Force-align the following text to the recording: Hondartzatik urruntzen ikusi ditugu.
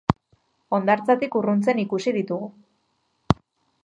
Hondartzatik 0.77 1.37
urruntzen 1.41 1.81
ikusi 1.83 2.13
ditugu. 2.17 2.49